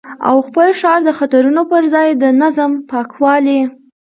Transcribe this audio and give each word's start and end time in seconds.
او 0.29 0.35
خپل 0.47 0.69
ښار 0.79 0.99
د 1.05 1.09
خطرونو 1.19 1.61
پر 1.71 1.83
ځای 1.93 2.07
د 2.21 2.23
نظم، 2.41 2.71
پاکوالي 2.91 3.61